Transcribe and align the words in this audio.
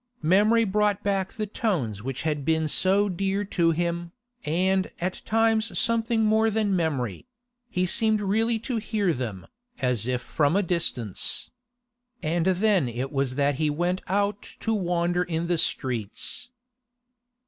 Memory 0.23 0.63
brought 0.63 1.03
back 1.03 1.33
the 1.33 1.45
tones 1.45 2.01
which 2.01 2.23
had 2.23 2.43
been 2.43 2.67
so 2.67 3.07
dear 3.07 3.45
to 3.45 3.69
him, 3.69 4.13
and 4.43 4.89
at 4.99 5.21
times 5.25 5.77
something 5.77 6.23
more 6.25 6.49
than 6.49 6.75
memory; 6.75 7.27
he 7.69 7.85
seemed 7.85 8.19
really 8.19 8.57
to 8.57 8.77
hear 8.77 9.13
them, 9.13 9.45
as 9.79 10.07
if 10.07 10.19
from 10.23 10.55
a 10.55 10.63
distance. 10.63 11.51
And 12.23 12.47
then 12.47 12.89
it 12.89 13.11
was 13.11 13.35
that 13.35 13.59
he 13.61 13.69
went 13.69 14.01
out 14.07 14.41
to 14.61 14.73
wander 14.73 15.21
in 15.21 15.45
the 15.45 15.59
streets. 15.59 16.49